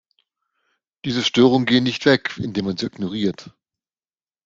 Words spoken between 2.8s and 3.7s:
ignoriert.